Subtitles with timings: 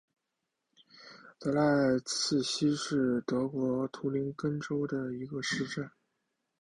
[1.37, 5.91] 德赖茨希是德国图林根州的一个市镇。